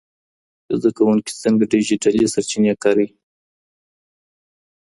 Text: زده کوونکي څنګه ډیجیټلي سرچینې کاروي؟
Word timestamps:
زده 0.79 0.89
کوونکي 0.97 1.31
څنګه 1.43 1.63
ډیجیټلي 1.73 2.25
سرچینې 2.33 2.73
کاروي؟ 2.83 3.09